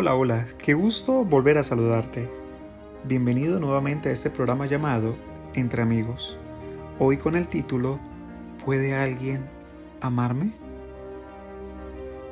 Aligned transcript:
Hola, 0.00 0.14
hola, 0.14 0.46
qué 0.62 0.74
gusto 0.74 1.24
volver 1.24 1.58
a 1.58 1.64
saludarte. 1.64 2.30
Bienvenido 3.02 3.58
nuevamente 3.58 4.10
a 4.10 4.12
este 4.12 4.30
programa 4.30 4.64
llamado 4.66 5.16
Entre 5.54 5.82
Amigos. 5.82 6.38
Hoy 7.00 7.16
con 7.16 7.34
el 7.34 7.48
título 7.48 7.98
¿Puede 8.64 8.94
alguien 8.94 9.44
amarme? 10.00 10.52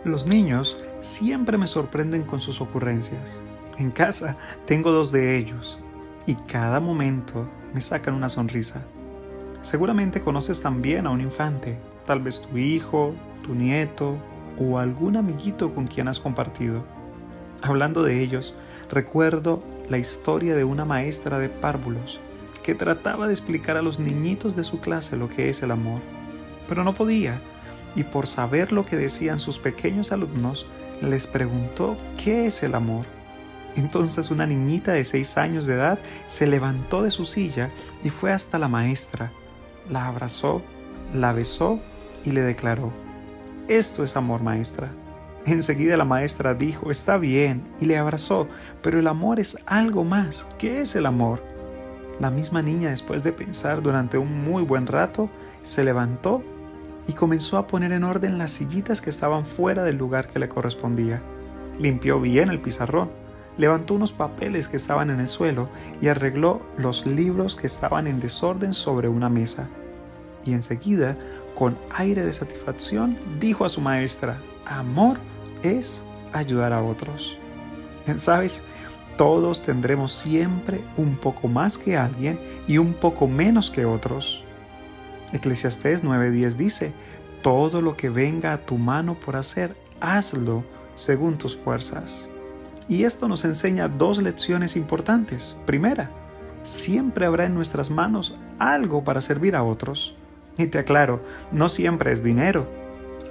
Los 0.04 0.28
niños 0.28 0.80
siempre 1.00 1.58
me 1.58 1.66
sorprenden 1.66 2.22
con 2.22 2.40
sus 2.40 2.60
ocurrencias. 2.60 3.42
En 3.78 3.90
casa 3.90 4.36
tengo 4.64 4.92
dos 4.92 5.10
de 5.10 5.36
ellos 5.36 5.76
y 6.24 6.36
cada 6.36 6.78
momento 6.78 7.48
me 7.74 7.80
sacan 7.80 8.14
una 8.14 8.28
sonrisa. 8.28 8.82
Seguramente 9.62 10.20
conoces 10.20 10.60
también 10.60 11.04
a 11.04 11.10
un 11.10 11.20
infante, 11.20 11.76
tal 12.06 12.20
vez 12.20 12.40
tu 12.42 12.58
hijo, 12.58 13.12
tu 13.42 13.56
nieto 13.56 14.18
o 14.56 14.78
algún 14.78 15.16
amiguito 15.16 15.74
con 15.74 15.88
quien 15.88 16.06
has 16.06 16.20
compartido. 16.20 16.84
Hablando 17.62 18.02
de 18.02 18.22
ellos, 18.22 18.54
recuerdo 18.90 19.62
la 19.88 19.98
historia 19.98 20.54
de 20.54 20.64
una 20.64 20.84
maestra 20.84 21.38
de 21.38 21.48
párvulos 21.48 22.20
que 22.62 22.74
trataba 22.74 23.26
de 23.26 23.32
explicar 23.32 23.76
a 23.76 23.82
los 23.82 23.98
niñitos 24.00 24.56
de 24.56 24.64
su 24.64 24.80
clase 24.80 25.16
lo 25.16 25.28
que 25.28 25.48
es 25.48 25.62
el 25.62 25.70
amor, 25.70 26.00
pero 26.68 26.82
no 26.82 26.94
podía, 26.94 27.40
y 27.94 28.02
por 28.02 28.26
saber 28.26 28.72
lo 28.72 28.84
que 28.84 28.96
decían 28.96 29.38
sus 29.38 29.58
pequeños 29.58 30.12
alumnos, 30.12 30.66
les 31.00 31.26
preguntó 31.26 31.96
qué 32.22 32.46
es 32.46 32.62
el 32.62 32.74
amor. 32.74 33.06
Entonces 33.76 34.30
una 34.30 34.46
niñita 34.46 34.92
de 34.92 35.04
seis 35.04 35.36
años 35.36 35.66
de 35.66 35.74
edad 35.74 35.98
se 36.26 36.46
levantó 36.46 37.02
de 37.02 37.10
su 37.10 37.24
silla 37.24 37.70
y 38.02 38.10
fue 38.10 38.32
hasta 38.32 38.58
la 38.58 38.68
maestra, 38.68 39.30
la 39.90 40.08
abrazó, 40.08 40.62
la 41.14 41.32
besó 41.32 41.78
y 42.24 42.32
le 42.32 42.40
declaró, 42.40 42.90
esto 43.68 44.02
es 44.02 44.16
amor 44.16 44.42
maestra. 44.42 44.90
Enseguida 45.46 45.96
la 45.96 46.04
maestra 46.04 46.54
dijo, 46.54 46.90
está 46.90 47.18
bien, 47.18 47.62
y 47.80 47.84
le 47.86 47.96
abrazó, 47.96 48.48
pero 48.82 48.98
el 48.98 49.06
amor 49.06 49.38
es 49.38 49.56
algo 49.64 50.02
más. 50.02 50.44
¿Qué 50.58 50.80
es 50.80 50.96
el 50.96 51.06
amor? 51.06 51.40
La 52.18 52.30
misma 52.30 52.62
niña, 52.62 52.90
después 52.90 53.22
de 53.22 53.32
pensar 53.32 53.80
durante 53.80 54.18
un 54.18 54.42
muy 54.44 54.64
buen 54.64 54.88
rato, 54.88 55.30
se 55.62 55.84
levantó 55.84 56.42
y 57.06 57.12
comenzó 57.12 57.58
a 57.58 57.68
poner 57.68 57.92
en 57.92 58.02
orden 58.02 58.38
las 58.38 58.50
sillitas 58.50 59.00
que 59.00 59.10
estaban 59.10 59.44
fuera 59.46 59.84
del 59.84 59.96
lugar 59.96 60.26
que 60.26 60.40
le 60.40 60.48
correspondía. 60.48 61.22
Limpió 61.78 62.20
bien 62.20 62.48
el 62.48 62.60
pizarrón, 62.60 63.10
levantó 63.56 63.94
unos 63.94 64.10
papeles 64.10 64.66
que 64.66 64.76
estaban 64.76 65.10
en 65.10 65.20
el 65.20 65.28
suelo 65.28 65.68
y 66.00 66.08
arregló 66.08 66.60
los 66.76 67.06
libros 67.06 67.54
que 67.54 67.68
estaban 67.68 68.08
en 68.08 68.18
desorden 68.18 68.74
sobre 68.74 69.06
una 69.06 69.28
mesa. 69.28 69.68
Y 70.44 70.54
enseguida 70.54 71.16
con 71.54 71.78
aire 71.94 72.24
de 72.24 72.32
satisfacción, 72.32 73.16
dijo 73.38 73.64
a 73.64 73.68
su 73.68 73.80
maestra, 73.80 74.38
amor 74.66 75.18
es 75.66 76.04
ayudar 76.32 76.72
a 76.72 76.82
otros. 76.82 77.36
¿Sabes? 78.16 78.62
Todos 79.16 79.62
tendremos 79.62 80.12
siempre 80.12 80.80
un 80.96 81.16
poco 81.16 81.48
más 81.48 81.78
que 81.78 81.96
alguien 81.96 82.38
y 82.68 82.78
un 82.78 82.92
poco 82.92 83.26
menos 83.26 83.70
que 83.70 83.84
otros. 83.84 84.44
Eclesiastés 85.32 86.04
9:10 86.04 86.56
dice, 86.56 86.92
todo 87.42 87.80
lo 87.80 87.96
que 87.96 88.10
venga 88.10 88.52
a 88.52 88.58
tu 88.58 88.76
mano 88.76 89.14
por 89.14 89.36
hacer, 89.36 89.74
hazlo 90.00 90.64
según 90.94 91.38
tus 91.38 91.56
fuerzas. 91.56 92.28
Y 92.88 93.04
esto 93.04 93.26
nos 93.26 93.44
enseña 93.44 93.88
dos 93.88 94.22
lecciones 94.22 94.76
importantes. 94.76 95.56
Primera, 95.66 96.10
siempre 96.62 97.26
habrá 97.26 97.46
en 97.46 97.54
nuestras 97.54 97.90
manos 97.90 98.36
algo 98.58 99.02
para 99.02 99.20
servir 99.20 99.56
a 99.56 99.64
otros. 99.64 100.14
Y 100.58 100.66
te 100.66 100.78
aclaro, 100.78 101.20
no 101.52 101.68
siempre 101.68 102.12
es 102.12 102.22
dinero. 102.22 102.66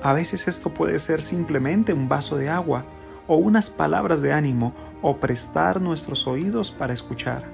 A 0.05 0.13
veces 0.13 0.47
esto 0.47 0.71
puede 0.71 0.99
ser 0.99 1.19
simplemente 1.19 1.91
un 1.91 2.07
vaso 2.07 2.37
de 2.37 2.47
agua 2.47 2.85
o 3.25 3.37
unas 3.37 3.71
palabras 3.71 4.21
de 4.21 4.33
ánimo 4.33 4.71
o 5.01 5.17
prestar 5.17 5.81
nuestros 5.81 6.27
oídos 6.27 6.71
para 6.71 6.93
escuchar. 6.93 7.45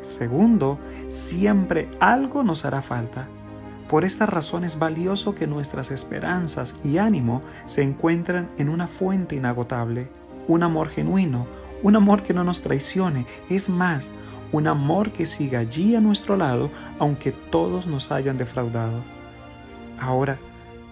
Segundo, 0.00 0.78
siempre 1.10 1.90
algo 2.00 2.42
nos 2.42 2.64
hará 2.64 2.80
falta. 2.80 3.28
Por 3.90 4.06
esta 4.06 4.24
razón 4.24 4.64
es 4.64 4.78
valioso 4.78 5.34
que 5.34 5.46
nuestras 5.46 5.90
esperanzas 5.90 6.76
y 6.82 6.96
ánimo 6.96 7.42
se 7.66 7.82
encuentren 7.82 8.48
en 8.56 8.70
una 8.70 8.86
fuente 8.86 9.36
inagotable, 9.36 10.08
un 10.48 10.62
amor 10.62 10.88
genuino, 10.88 11.46
un 11.82 11.94
amor 11.94 12.22
que 12.22 12.32
no 12.32 12.42
nos 12.42 12.62
traicione, 12.62 13.26
es 13.50 13.68
más, 13.68 14.12
un 14.50 14.66
amor 14.66 15.12
que 15.12 15.26
siga 15.26 15.58
allí 15.58 15.94
a 15.94 16.00
nuestro 16.00 16.38
lado 16.38 16.70
aunque 16.98 17.32
todos 17.32 17.86
nos 17.86 18.10
hayan 18.12 18.38
defraudado. 18.38 19.02
Ahora, 20.00 20.38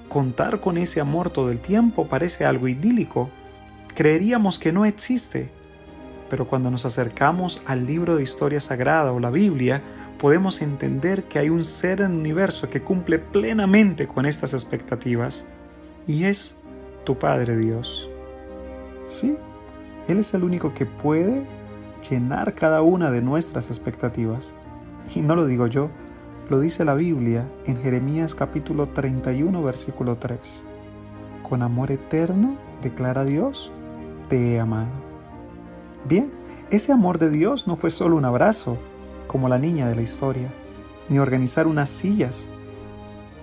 contar 0.08 0.60
con 0.60 0.78
ese 0.78 1.00
amor 1.00 1.30
todo 1.30 1.50
el 1.50 1.60
tiempo 1.60 2.06
parece 2.08 2.44
algo 2.44 2.68
idílico. 2.68 3.30
Creeríamos 3.94 4.58
que 4.58 4.72
no 4.72 4.84
existe. 4.84 5.50
Pero 6.30 6.46
cuando 6.46 6.70
nos 6.70 6.84
acercamos 6.84 7.62
al 7.66 7.86
libro 7.86 8.16
de 8.16 8.22
historia 8.22 8.60
sagrada 8.60 9.12
o 9.12 9.20
la 9.20 9.30
Biblia, 9.30 9.82
podemos 10.18 10.60
entender 10.60 11.24
que 11.24 11.38
hay 11.38 11.48
un 11.48 11.64
ser 11.64 12.00
en 12.00 12.12
el 12.12 12.18
universo 12.18 12.68
que 12.68 12.82
cumple 12.82 13.18
plenamente 13.18 14.06
con 14.06 14.26
estas 14.26 14.52
expectativas. 14.52 15.46
Y 16.06 16.24
es 16.24 16.56
tu 17.04 17.18
Padre 17.18 17.56
Dios. 17.56 18.08
Sí, 19.06 19.36
Él 20.08 20.18
es 20.18 20.34
el 20.34 20.44
único 20.44 20.74
que 20.74 20.84
puede 20.84 21.46
llenar 22.08 22.54
cada 22.54 22.82
una 22.82 23.10
de 23.10 23.22
nuestras 23.22 23.68
expectativas. 23.68 24.54
Y 25.14 25.20
no 25.20 25.34
lo 25.34 25.46
digo 25.46 25.66
yo, 25.66 25.90
lo 26.48 26.60
dice 26.60 26.84
la 26.84 26.94
Biblia 26.94 27.46
en 27.66 27.76
Jeremías 27.82 28.34
capítulo 28.34 28.88
31 28.88 29.62
versículo 29.62 30.16
3. 30.16 30.64
Con 31.46 31.62
amor 31.62 31.90
eterno, 31.90 32.56
declara 32.82 33.24
Dios, 33.24 33.70
te 34.28 34.54
he 34.54 34.60
amado. 34.60 34.88
Bien, 36.06 36.30
ese 36.70 36.92
amor 36.92 37.18
de 37.18 37.28
Dios 37.30 37.66
no 37.66 37.76
fue 37.76 37.90
solo 37.90 38.16
un 38.16 38.24
abrazo, 38.24 38.78
como 39.26 39.48
la 39.48 39.58
niña 39.58 39.88
de 39.88 39.94
la 39.94 40.02
historia, 40.02 40.48
ni 41.10 41.18
organizar 41.18 41.66
unas 41.66 41.90
sillas. 41.90 42.48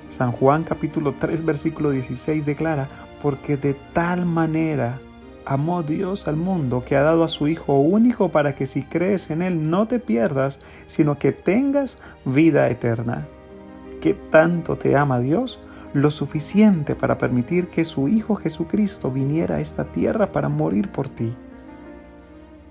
San 0.10 0.32
Juan 0.32 0.64
capítulo 0.64 1.14
3 1.14 1.46
versículo 1.46 1.92
16 1.92 2.44
declara, 2.44 2.90
porque 3.22 3.56
de 3.56 3.76
tal 3.94 4.26
manera 4.26 5.00
amó 5.46 5.84
Dios 5.84 6.28
al 6.28 6.36
mundo 6.36 6.84
que 6.86 6.96
ha 6.96 7.02
dado 7.02 7.24
a 7.24 7.28
su 7.28 7.48
Hijo 7.48 7.80
único 7.80 8.30
para 8.30 8.56
que 8.56 8.66
si 8.66 8.84
crees 8.84 9.30
en 9.30 9.42
Él 9.42 9.70
no 9.70 9.88
te 9.88 10.00
pierdas, 10.00 10.60
sino 10.86 11.18
que 11.18 11.32
tengas 11.32 12.00
vida 12.26 12.70
eterna. 12.70 13.28
¿Qué 14.02 14.14
tanto 14.14 14.78
te 14.78 14.96
ama 14.96 15.20
Dios? 15.20 15.60
Lo 15.94 16.12
suficiente 16.12 16.96
para 16.96 17.18
permitir 17.18 17.68
que 17.68 17.86
su 17.86 18.08
Hijo 18.08 18.36
Jesucristo 18.36 19.12
viniera 19.12 19.56
a 19.56 19.62
esta 19.62 19.86
tierra 19.86 20.32
para 20.32 20.50
morir 20.50 20.92
por 20.92 21.08
ti. 21.08 21.34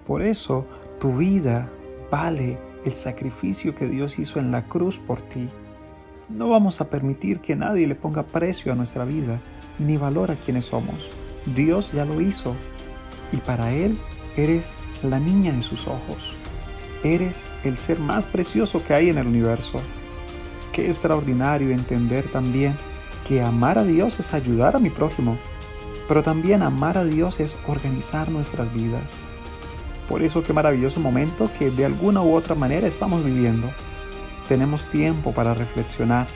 Por 0.06 0.22
eso 0.22 0.66
tu 1.00 1.16
vida 1.16 1.70
vale 2.10 2.58
el 2.84 2.92
sacrificio 2.92 3.74
que 3.74 3.88
Dios 3.88 4.18
hizo 4.18 4.38
en 4.38 4.50
la 4.50 4.66
cruz 4.66 4.98
por 4.98 5.22
ti. 5.22 5.48
No 6.28 6.50
vamos 6.50 6.80
a 6.80 6.90
permitir 6.90 7.40
que 7.40 7.56
nadie 7.56 7.86
le 7.86 7.94
ponga 7.94 8.22
precio 8.22 8.72
a 8.72 8.74
nuestra 8.74 9.04
vida, 9.04 9.40
ni 9.78 9.96
valor 9.96 10.30
a 10.30 10.36
quienes 10.36 10.66
somos. 10.66 11.23
Dios 11.46 11.92
ya 11.92 12.04
lo 12.04 12.20
hizo 12.20 12.56
y 13.32 13.38
para 13.38 13.72
Él 13.72 13.98
eres 14.36 14.76
la 15.02 15.18
niña 15.18 15.52
de 15.52 15.62
sus 15.62 15.86
ojos. 15.86 16.34
Eres 17.02 17.46
el 17.64 17.76
ser 17.76 17.98
más 17.98 18.26
precioso 18.26 18.82
que 18.82 18.94
hay 18.94 19.10
en 19.10 19.18
el 19.18 19.26
universo. 19.26 19.78
Qué 20.72 20.86
extraordinario 20.86 21.70
entender 21.70 22.30
también 22.30 22.76
que 23.28 23.42
amar 23.42 23.78
a 23.78 23.84
Dios 23.84 24.18
es 24.18 24.32
ayudar 24.32 24.74
a 24.76 24.78
mi 24.78 24.90
prójimo, 24.90 25.38
pero 26.08 26.22
también 26.22 26.62
amar 26.62 26.96
a 26.96 27.04
Dios 27.04 27.40
es 27.40 27.56
organizar 27.66 28.30
nuestras 28.30 28.72
vidas. 28.72 29.14
Por 30.08 30.22
eso 30.22 30.42
qué 30.42 30.52
maravilloso 30.52 31.00
momento 31.00 31.50
que 31.58 31.70
de 31.70 31.84
alguna 31.84 32.22
u 32.22 32.34
otra 32.34 32.54
manera 32.54 32.86
estamos 32.86 33.24
viviendo. 33.24 33.70
Tenemos 34.48 34.88
tiempo 34.88 35.32
para 35.32 35.54
reflexionar, 35.54 36.26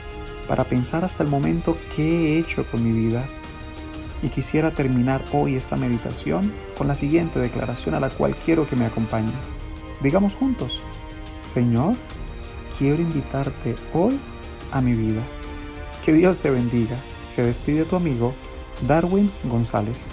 para 0.47 0.63
pensar 0.63 1.03
hasta 1.03 1.23
el 1.23 1.29
momento 1.29 1.77
qué 1.95 2.35
he 2.35 2.39
hecho 2.39 2.65
con 2.65 2.83
mi 2.83 2.91
vida 2.91 3.27
y 4.21 4.29
quisiera 4.29 4.71
terminar 4.71 5.23
hoy 5.31 5.55
esta 5.55 5.75
meditación 5.77 6.51
con 6.77 6.87
la 6.87 6.95
siguiente 6.95 7.39
declaración 7.39 7.95
a 7.95 7.99
la 7.99 8.09
cual 8.09 8.35
quiero 8.35 8.67
que 8.67 8.75
me 8.75 8.85
acompañes. 8.85 9.53
Digamos 10.01 10.35
juntos, 10.35 10.81
Señor, 11.35 11.95
quiero 12.77 13.01
invitarte 13.01 13.75
hoy 13.93 14.19
a 14.71 14.81
mi 14.81 14.93
vida. 14.93 15.21
Que 16.03 16.13
Dios 16.13 16.39
te 16.39 16.49
bendiga. 16.49 16.95
Se 17.27 17.43
despide 17.43 17.85
tu 17.85 17.95
amigo 17.95 18.33
Darwin 18.87 19.31
González. 19.43 20.07